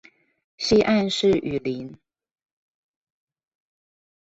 [0.57, 1.95] 西岸是雨林